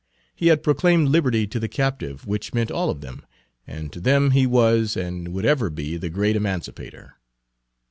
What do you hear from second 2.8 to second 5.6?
to them; and to them he was and would